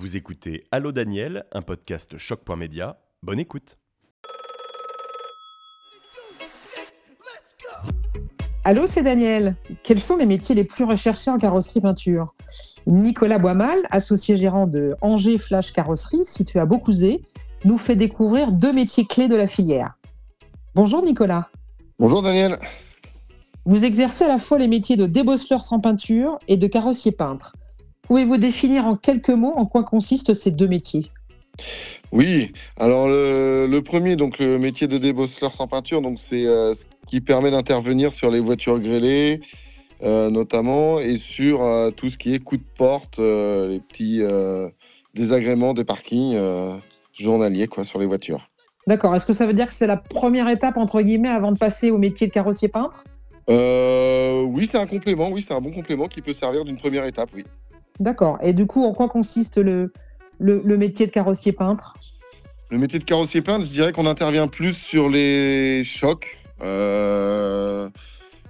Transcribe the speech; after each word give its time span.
Vous 0.00 0.16
écoutez 0.16 0.64
Allô 0.72 0.92
Daniel, 0.92 1.44
un 1.52 1.60
podcast 1.60 2.16
choc.média. 2.16 2.98
Bonne 3.22 3.38
écoute. 3.38 3.76
Allô, 8.64 8.86
c'est 8.86 9.02
Daniel. 9.02 9.56
Quels 9.82 10.00
sont 10.00 10.16
les 10.16 10.24
métiers 10.24 10.54
les 10.54 10.64
plus 10.64 10.84
recherchés 10.84 11.30
en 11.30 11.36
carrosserie 11.36 11.82
peinture? 11.82 12.32
Nicolas 12.86 13.36
Boismal, 13.36 13.80
associé 13.90 14.38
gérant 14.38 14.66
de 14.66 14.96
Angers 15.02 15.36
Flash 15.36 15.70
Carrosserie, 15.70 16.24
situé 16.24 16.60
à 16.60 16.64
Beaucouzé, 16.64 17.20
nous 17.66 17.76
fait 17.76 17.94
découvrir 17.94 18.52
deux 18.52 18.72
métiers 18.72 19.04
clés 19.04 19.28
de 19.28 19.36
la 19.36 19.46
filière. 19.46 19.98
Bonjour 20.74 21.04
Nicolas. 21.04 21.50
Bonjour 21.98 22.22
Daniel. 22.22 22.58
Vous 23.66 23.84
exercez 23.84 24.24
à 24.24 24.28
la 24.28 24.38
fois 24.38 24.56
les 24.56 24.66
métiers 24.66 24.96
de 24.96 25.04
débosseleur 25.04 25.60
sans 25.60 25.78
peinture 25.78 26.38
et 26.48 26.56
de 26.56 26.66
carrossier 26.66 27.12
peintre. 27.12 27.54
Pouvez-vous 28.10 28.38
définir 28.38 28.86
en 28.86 28.96
quelques 28.96 29.30
mots 29.30 29.52
en 29.54 29.66
quoi 29.66 29.84
consistent 29.84 30.34
ces 30.34 30.50
deux 30.50 30.66
métiers? 30.66 31.12
Oui, 32.10 32.52
alors 32.76 33.06
le, 33.06 33.80
premier, 33.82 34.16
donc 34.16 34.40
le 34.40 34.58
métier 34.58 34.88
de 34.88 34.98
débosseleur 34.98 35.52
sans 35.52 35.68
peinture, 35.68 36.02
donc 36.02 36.18
c'est 36.28 36.44
euh, 36.44 36.74
ce 36.74 36.80
qui 37.06 37.20
permet 37.20 37.52
d'intervenir 37.52 38.12
sur 38.12 38.32
les 38.32 38.40
voitures 38.40 38.80
grêlées, 38.80 39.42
euh, 40.02 40.28
notamment, 40.28 40.98
et 40.98 41.18
sur 41.18 41.62
euh, 41.62 41.92
tout 41.92 42.10
ce 42.10 42.18
qui 42.18 42.34
est 42.34 42.40
coup 42.40 42.56
de 42.56 42.64
porte, 42.76 43.18
les 43.18 43.78
petits 43.78 44.22
désagréments 45.14 45.72
des 45.72 45.84
parkings 45.84 46.36
journaliers 47.16 47.68
quoi, 47.68 47.84
sur 47.84 48.00
les 48.00 48.06
voitures. 48.06 48.50
D'accord. 48.88 49.14
Est-ce 49.14 49.24
que 49.24 49.32
ça 49.32 49.46
veut 49.46 49.54
dire 49.54 49.68
que 49.68 49.72
c'est 49.72 49.86
la 49.86 49.96
première 49.96 50.48
étape, 50.48 50.78
entre 50.78 51.00
guillemets, 51.00 51.30
avant 51.30 51.52
de 51.52 51.58
passer 51.58 51.92
au 51.92 51.98
métier 51.98 52.26
de 52.26 52.32
carrossier 52.32 52.66
peintre? 52.66 53.04
Euh, 53.48 54.42
Oui, 54.42 54.68
c'est 54.68 54.78
un 54.78 54.86
complément. 54.86 55.30
Oui, 55.30 55.44
c'est 55.46 55.54
un 55.54 55.60
bon 55.60 55.70
complément 55.70 56.08
qui 56.08 56.22
peut 56.22 56.32
servir 56.32 56.64
d'une 56.64 56.76
première 56.76 57.04
étape, 57.04 57.30
oui. 57.36 57.44
D'accord. 58.00 58.38
Et 58.42 58.52
du 58.52 58.66
coup, 58.66 58.84
en 58.84 58.92
quoi 58.92 59.08
consiste 59.08 59.58
le, 59.58 59.92
le, 60.38 60.76
métier 60.76 61.06
de 61.06 61.12
carrossier 61.12 61.52
peintre? 61.52 61.94
Le 62.70 62.78
métier 62.78 62.98
de 62.98 63.04
carrossier 63.04 63.42
peintre, 63.42 63.66
je 63.66 63.70
dirais 63.70 63.92
qu'on 63.92 64.06
intervient 64.06 64.48
plus 64.48 64.72
sur 64.72 65.08
les 65.08 65.82
chocs, 65.84 66.38
euh, 66.62 67.88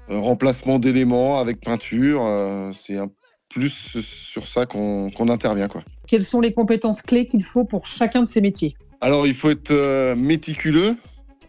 remplacement 0.09 0.79
d'éléments 0.79 1.39
avec 1.39 1.61
peinture. 1.61 2.23
Euh, 2.25 2.73
c'est 2.87 2.97
un 2.97 3.09
plus 3.51 3.75
sur 4.03 4.47
ça 4.47 4.65
qu'on 4.65 5.29
intervient. 5.29 5.69
Quoi. 5.69 5.83
Quelles 6.07 6.25
sont 6.25 6.41
les 6.41 6.55
compétences 6.55 7.03
clés 7.03 7.27
qu'il 7.27 7.43
faut 7.43 7.65
pour 7.65 7.87
chacun 7.87 8.23
de 8.23 8.29
ces 8.29 8.41
métiers? 8.41 8.77
Alors, 9.01 9.27
il 9.27 9.35
faut 9.35 9.51
être 9.51 9.71
euh, 9.73 10.15
méticuleux, 10.15 10.97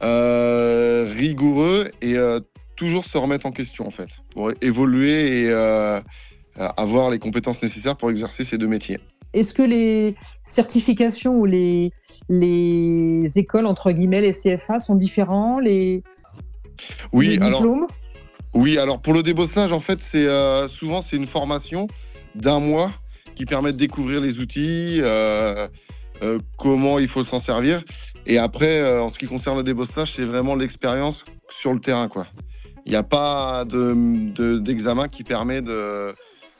euh, 0.04 1.14
rigoureux 1.16 1.90
et 2.02 2.18
euh, 2.18 2.40
toujours 2.76 3.06
se 3.06 3.18
remettre 3.18 3.46
en 3.46 3.52
question, 3.52 3.88
en 3.88 3.92
fait, 3.92 4.10
pour 4.32 4.52
évoluer 4.62 5.44
et 5.44 6.02
avoir 6.56 7.10
les 7.10 7.20
compétences 7.20 7.62
nécessaires 7.62 7.96
pour 7.96 8.10
exercer 8.10 8.44
ces 8.44 8.58
deux 8.58 8.68
métiers. 8.68 9.00
Est-ce 9.34 9.54
que 9.54 9.62
les 9.62 10.16
certifications 10.44 11.36
ou 11.38 11.46
les, 11.46 11.92
les 12.28 13.40
écoles, 13.40 13.66
entre 13.66 13.92
guillemets, 13.92 14.22
les 14.22 14.34
CFA, 14.34 14.80
sont 14.80 14.96
différents 14.96 15.60
les, 15.60 16.04
oui, 17.14 17.38
diplômes? 17.38 17.88
oui, 18.54 18.78
alors 18.78 19.00
pour 19.00 19.14
le 19.14 19.24
débosselage, 19.24 19.72
en 19.72 19.80
fait, 19.80 20.00
c'est 20.12 20.28
euh, 20.28 20.68
souvent 20.68 21.04
c'est 21.08 21.16
une 21.16 21.28
formation 21.28 21.88
d'un 22.36 22.60
mois 22.60 22.92
qui 23.36 23.46
permet 23.46 23.72
de 23.72 23.78
découvrir 23.78 24.20
les 24.20 24.38
outils, 24.40 25.00
euh, 25.02 25.68
euh, 26.22 26.40
comment 26.58 27.00
il 27.00 27.08
faut 27.08 27.24
s'en 27.24 27.40
servir. 27.40 27.84
Et 28.26 28.38
après, 28.38 29.00
en 29.00 29.10
ce 29.10 29.18
qui 29.18 29.26
concerne 29.26 29.58
le 29.58 29.64
débosselage, 29.64 30.14
c'est 30.14 30.26
vraiment 30.26 30.56
l'expérience 30.56 31.24
sur 31.60 31.74
le 31.74 31.80
terrain, 31.80 32.08
quoi. 32.08 32.28
Il 32.86 32.92
n'y 32.92 32.98
a 32.98 33.04
pas 33.04 33.64
d'examen 33.66 35.04
de, 35.04 35.10
qui 35.10 35.24
permet 35.24 35.62
de, 35.62 36.14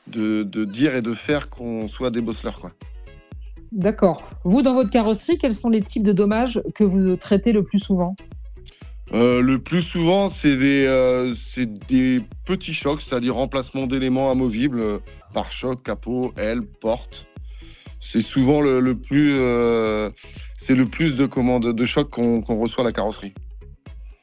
de, 0.08 0.44
de, 0.44 0.66
dire 0.66 0.96
et 0.96 1.02
de 1.02 1.14
faire 1.14 1.50
qu'on 1.50 1.88
soit 1.88 2.10
débosseleur, 2.10 2.60
quoi. 2.60 2.72
D'accord. 3.72 4.30
Vous, 4.44 4.62
dans 4.62 4.74
votre 4.74 4.90
carrosserie, 4.90 5.38
quels 5.38 5.56
sont 5.56 5.70
les 5.70 5.82
types 5.82 6.04
de 6.04 6.12
dommages 6.12 6.62
que 6.76 6.84
vous 6.84 7.16
traitez 7.16 7.54
le 7.54 7.64
plus 7.64 7.80
souvent? 7.80 8.16
Euh, 9.14 9.42
le 9.42 9.60
plus 9.60 9.82
souvent, 9.82 10.32
c'est 10.32 10.58
des, 10.58 10.86
euh, 10.88 11.36
des, 11.90 12.22
petits 12.46 12.74
chocs, 12.74 13.02
c'est-à-dire 13.02 13.36
remplacement 13.36 13.88
d'éléments 13.88 14.32
amovibles 14.32 14.80
euh, 14.80 15.00
par 15.34 15.52
choc, 15.52 15.84
capot, 15.84 16.34
aile, 16.38 16.62
porte. 16.62 17.28
C'est 18.00 18.22
souvent 18.22 18.62
le, 18.62 18.96
plus, 18.96 19.38
c'est 20.58 20.76
le 20.76 20.86
plus 20.86 21.16
de 21.16 21.26
commandes 21.28 21.72
de 21.72 21.86
chocs 21.86 22.10
qu'on 22.10 22.42
reçoit 22.42 22.84
à 22.84 22.88
la 22.88 22.92
carrosserie. 22.92 23.34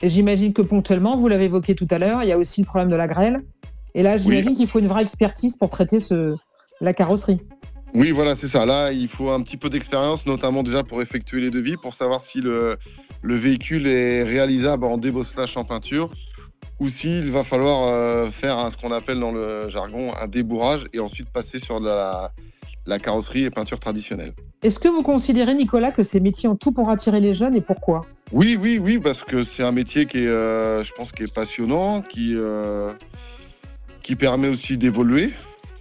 Et 0.02 0.08
j'imagine 0.08 0.52
que 0.52 0.62
ponctuellement, 0.62 1.16
vous 1.16 1.28
l'avez 1.28 1.44
évoqué 1.44 1.74
tout 1.74 1.86
à 1.90 1.98
l'heure, 1.98 2.22
il 2.22 2.28
y 2.28 2.32
a 2.32 2.38
aussi 2.38 2.62
le 2.62 2.66
problème 2.66 2.90
de 2.90 2.96
la 2.96 3.06
grêle. 3.06 3.44
Et 3.98 4.02
là, 4.04 4.16
j'imagine 4.16 4.54
qu'il 4.54 4.68
faut 4.68 4.78
une 4.78 4.86
vraie 4.86 5.02
expertise 5.02 5.56
pour 5.56 5.70
traiter 5.70 5.98
ce, 5.98 6.36
la 6.80 6.94
carrosserie. 6.94 7.40
Oui, 7.94 8.12
voilà, 8.12 8.36
c'est 8.36 8.46
ça. 8.46 8.64
Là, 8.64 8.92
il 8.92 9.08
faut 9.08 9.30
un 9.30 9.42
petit 9.42 9.56
peu 9.56 9.68
d'expérience, 9.68 10.24
notamment 10.24 10.62
déjà 10.62 10.84
pour 10.84 11.02
effectuer 11.02 11.40
les 11.40 11.50
devis, 11.50 11.76
pour 11.76 11.94
savoir 11.94 12.20
si 12.20 12.40
le, 12.40 12.78
le 13.22 13.34
véhicule 13.34 13.88
est 13.88 14.22
réalisable 14.22 14.84
en 14.84 14.98
débosselage 14.98 15.56
en 15.56 15.64
peinture 15.64 16.10
ou 16.78 16.88
s'il 16.88 17.32
va 17.32 17.42
falloir 17.42 17.88
euh, 17.88 18.30
faire 18.30 18.70
ce 18.70 18.76
qu'on 18.76 18.92
appelle 18.92 19.18
dans 19.18 19.32
le 19.32 19.68
jargon 19.68 20.12
un 20.14 20.28
débourrage 20.28 20.84
et 20.92 21.00
ensuite 21.00 21.28
passer 21.30 21.58
sur 21.58 21.80
la, 21.80 22.30
carrosserie 23.02 23.46
et 23.46 23.50
peinture 23.50 23.80
traditionnelle. 23.80 24.32
Est-ce 24.62 24.78
que 24.78 24.86
vous 24.86 25.02
considérez, 25.02 25.54
Nicolas, 25.54 25.90
que 25.90 26.04
ces 26.04 26.20
métiers 26.20 26.48
ont 26.48 26.54
tout 26.54 26.70
pour 26.70 26.88
attirer 26.88 27.18
les 27.18 27.34
jeunes 27.34 27.56
et 27.56 27.60
pourquoi? 27.60 28.02
Oui, 28.30 28.56
oui, 28.60 28.78
oui, 28.78 28.98
parce 28.98 29.24
que 29.24 29.42
c'est 29.42 29.64
un 29.64 29.72
métier 29.72 30.06
qui 30.06 30.18
est, 30.18 30.28
euh, 30.28 30.84
je 30.84 30.92
pense, 30.92 31.10
qui 31.10 31.24
est 31.24 31.34
passionnant, 31.34 32.00
qui, 32.00 32.34
euh, 32.36 32.92
qui 34.08 34.16
permet 34.16 34.48
aussi 34.48 34.78
d'évoluer. 34.78 35.34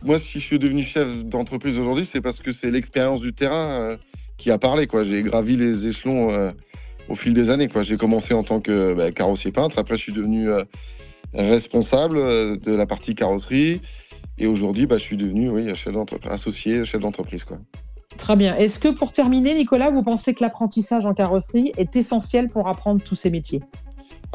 Moi, 0.04 0.20
si 0.20 0.42
je 0.42 0.46
suis 0.46 0.60
devenu 0.60 0.84
chef 0.84 1.24
d'entreprise 1.24 1.80
aujourd'hui, 1.80 2.06
c'est 2.12 2.20
parce 2.20 2.42
que 2.42 2.52
c'est 2.52 2.70
l'expérience 2.70 3.22
du 3.22 3.32
terrain 3.32 3.96
qui 4.38 4.52
a 4.52 4.58
parlé. 4.58 4.86
J'ai 5.04 5.22
gravi 5.22 5.56
les 5.56 5.88
échelons 5.88 6.52
au 7.08 7.16
fil 7.16 7.34
des 7.34 7.50
années. 7.50 7.70
J'ai 7.84 7.96
commencé 7.96 8.34
en 8.34 8.44
tant 8.44 8.60
que 8.60 8.94
bah, 8.94 9.14
carrossier 9.14 9.54
peintre, 9.54 9.80
après 9.80 9.96
je 9.96 10.02
suis 10.02 10.12
devenu 10.12 10.50
euh, 10.52 10.66
responsable 11.34 12.18
euh, 12.18 12.58
de 12.58 12.76
la 12.76 12.86
partie 12.86 13.16
carrosserie, 13.16 13.80
et 14.38 14.46
aujourd'hui 14.46 14.88
bah, 14.88 14.98
je 14.98 15.04
suis 15.04 15.16
devenu 15.16 15.74
chef 15.74 15.96
associé, 16.30 16.84
chef 16.84 17.00
d'entreprise. 17.00 17.46
Très 18.18 18.36
bien. 18.36 18.58
Est-ce 18.58 18.78
que 18.78 18.90
pour 18.90 19.14
terminer, 19.14 19.54
Nicolas, 19.54 19.90
vous 19.90 20.04
pensez 20.04 20.34
que 20.34 20.44
l'apprentissage 20.44 21.06
en 21.06 21.14
carrosserie 21.14 21.72
est 21.78 21.96
essentiel 21.96 22.50
pour 22.50 22.68
apprendre 22.68 23.02
tous 23.02 23.16
ces 23.16 23.30
métiers? 23.30 23.62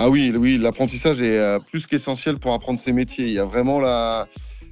Ah 0.04 0.10
oui, 0.10 0.32
oui 0.36 0.58
l'apprentissage 0.58 1.22
est 1.22 1.38
euh, 1.38 1.60
plus 1.60 1.86
qu'essentiel 1.86 2.38
pour 2.38 2.52
apprendre 2.54 2.80
ces 2.84 2.92
métiers. 2.92 3.26
Il 3.26 3.32
y 3.34 3.38
a 3.38 3.44
vraiment 3.44 3.78
la, 3.78 4.26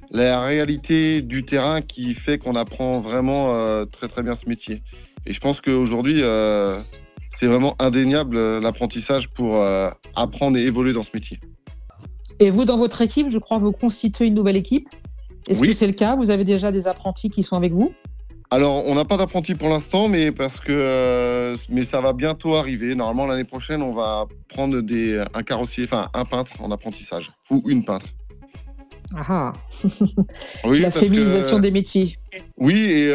la 0.09 0.43
réalité 0.43 1.21
du 1.21 1.45
terrain 1.45 1.79
qui 1.79 2.13
fait 2.13 2.37
qu'on 2.37 2.55
apprend 2.55 2.99
vraiment 2.99 3.85
très 3.85 4.09
très 4.09 4.23
bien 4.23 4.35
ce 4.35 4.49
métier. 4.49 4.83
Et 5.25 5.31
je 5.31 5.39
pense 5.39 5.61
qu'aujourd'hui, 5.61 6.21
c'est 7.41 7.47
vraiment 7.47 7.75
indéniable 7.79 8.37
euh, 8.37 8.59
l'apprentissage 8.59 9.27
pour 9.29 9.55
euh, 9.55 9.89
apprendre 10.15 10.57
et 10.57 10.65
évoluer 10.65 10.93
dans 10.93 11.01
ce 11.01 11.09
métier. 11.13 11.39
Et 12.39 12.51
vous, 12.51 12.65
dans 12.65 12.77
votre 12.77 13.01
équipe, 13.01 13.29
je 13.29 13.39
crois, 13.39 13.57
vous 13.57 13.71
constituez 13.71 14.25
une 14.25 14.35
nouvelle 14.35 14.57
équipe. 14.57 14.87
Est-ce 15.47 15.61
que 15.61 15.73
c'est 15.73 15.87
le 15.87 15.93
cas? 15.93 16.15
Vous 16.15 16.29
avez 16.29 16.43
déjà 16.43 16.71
des 16.71 16.87
apprentis 16.87 17.31
qui 17.31 17.41
sont 17.41 17.55
avec 17.55 17.71
vous? 17.71 17.93
Alors, 18.53 18.85
on 18.85 18.95
n'a 18.95 19.05
pas 19.05 19.15
d'apprentis 19.15 19.55
pour 19.55 19.69
l'instant, 19.69 20.09
mais 20.09 20.31
parce 20.31 20.59
que 20.59 20.71
euh, 20.71 21.55
mais 21.69 21.83
ça 21.83 22.01
va 22.01 22.11
bientôt 22.11 22.55
arriver. 22.55 22.95
Normalement, 22.95 23.25
l'année 23.25 23.45
prochaine, 23.45 23.81
on 23.81 23.93
va 23.93 24.25
prendre 24.49 24.81
des, 24.81 25.23
un 25.33 25.41
carrossier, 25.43 25.85
enfin 25.85 26.09
un 26.13 26.25
peintre 26.25 26.51
en 26.59 26.69
apprentissage 26.69 27.31
ou 27.49 27.63
une 27.67 27.85
peintre. 27.85 28.07
Ah, 29.15 29.53
oui, 30.65 30.81
la 30.81 30.91
féminisation 30.91 31.59
des 31.59 31.71
métiers. 31.71 32.17
Oui, 32.57 32.75
et 32.75 33.13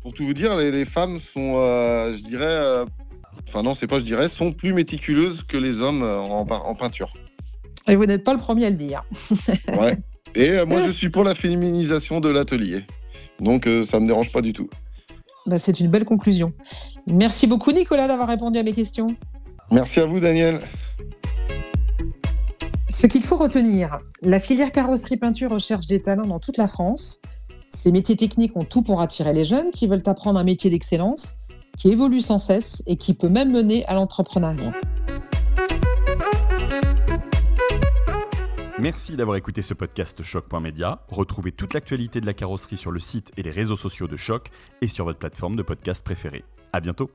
pour 0.00 0.12
tout 0.14 0.24
vous 0.24 0.34
dire, 0.34 0.56
les, 0.56 0.70
les 0.70 0.84
femmes 0.84 1.18
sont, 1.32 1.60
je 2.12 2.22
dirais, 2.22 2.84
enfin 3.48 3.62
non, 3.62 3.74
c'est 3.74 3.86
pas 3.86 3.98
je 3.98 4.04
dirais, 4.04 4.28
sont 4.28 4.52
plus 4.52 4.72
méticuleuses 4.72 5.42
que 5.42 5.56
les 5.56 5.80
hommes 5.80 6.02
euh, 6.02 6.18
en, 6.18 6.74
peinture. 6.74 7.12
Et 7.88 7.94
vous 7.94 8.06
n'êtes 8.06 8.24
pas 8.24 8.32
le 8.32 8.40
premier 8.40 8.66
à 8.66 8.70
le 8.70 8.76
dire. 8.76 9.04
ouais. 9.78 9.98
Et 10.34 10.50
euh, 10.50 10.66
moi, 10.66 10.82
je 10.84 10.90
suis 10.90 11.08
pour 11.08 11.24
la 11.24 11.34
féminisation 11.34 12.20
de 12.20 12.28
l'atelier. 12.28 12.84
Donc, 13.40 13.66
euh, 13.66 13.84
ça 13.86 13.98
ne 13.98 14.02
me 14.02 14.06
dérange 14.06 14.32
pas 14.32 14.42
du 14.42 14.52
tout. 14.52 14.68
Bah, 15.46 15.58
c'est 15.58 15.78
une 15.80 15.88
belle 15.88 16.04
conclusion. 16.04 16.52
Merci 17.06 17.46
beaucoup, 17.46 17.72
Nicolas, 17.72 18.08
d'avoir 18.08 18.28
répondu 18.28 18.58
à 18.58 18.62
mes 18.62 18.72
questions. 18.72 19.08
Merci 19.70 20.00
à 20.00 20.06
vous, 20.06 20.20
Daniel. 20.20 20.60
Ce 22.88 23.06
qu'il 23.06 23.22
faut 23.22 23.36
retenir, 23.36 23.98
la 24.22 24.38
filière 24.38 24.72
carrosserie 24.72 25.16
peinture 25.16 25.50
recherche 25.50 25.86
des 25.86 26.02
talents 26.02 26.26
dans 26.26 26.38
toute 26.38 26.56
la 26.56 26.66
France. 26.66 27.20
Ces 27.68 27.92
métiers 27.92 28.16
techniques 28.16 28.56
ont 28.56 28.64
tout 28.64 28.82
pour 28.82 29.00
attirer 29.00 29.34
les 29.34 29.44
jeunes 29.44 29.70
qui 29.70 29.86
veulent 29.86 30.02
apprendre 30.06 30.38
un 30.38 30.44
métier 30.44 30.70
d'excellence 30.70 31.36
qui 31.76 31.90
évolue 31.90 32.20
sans 32.20 32.38
cesse 32.38 32.82
et 32.86 32.96
qui 32.96 33.12
peut 33.12 33.28
même 33.28 33.50
mener 33.50 33.84
à 33.86 33.94
l'entrepreneuriat. 33.94 34.72
Merci 38.78 39.16
d'avoir 39.16 39.38
écouté 39.38 39.62
ce 39.62 39.72
podcast 39.72 40.22
Choc.media. 40.22 41.00
Retrouvez 41.08 41.50
toute 41.50 41.72
l'actualité 41.72 42.20
de 42.20 42.26
la 42.26 42.34
carrosserie 42.34 42.76
sur 42.76 42.90
le 42.90 43.00
site 43.00 43.32
et 43.38 43.42
les 43.42 43.50
réseaux 43.50 43.76
sociaux 43.76 44.06
de 44.06 44.16
Choc 44.16 44.48
et 44.82 44.88
sur 44.88 45.06
votre 45.06 45.18
plateforme 45.18 45.56
de 45.56 45.62
podcast 45.62 46.04
préférée. 46.04 46.44
À 46.74 46.80
bientôt. 46.80 47.10